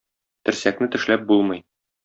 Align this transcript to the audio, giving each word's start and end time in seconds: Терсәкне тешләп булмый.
Терсәкне 0.49 0.89
тешләп 0.97 1.29
булмый. 1.33 1.65